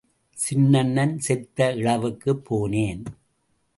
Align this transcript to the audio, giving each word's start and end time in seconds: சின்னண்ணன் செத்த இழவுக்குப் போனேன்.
சின்னண்ணன் 0.37 1.13
செத்த 1.17 1.73
இழவுக்குப் 1.73 2.43
போனேன். 2.49 3.03